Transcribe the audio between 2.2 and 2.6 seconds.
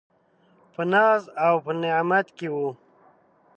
کي و.